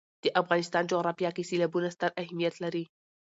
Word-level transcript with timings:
د 0.23 0.25
افغانستان 0.41 0.83
جغرافیه 0.91 1.29
کې 1.35 1.47
سیلابونه 1.49 1.87
ستر 1.95 2.11
اهمیت 2.23 2.55
لري. 2.63 2.83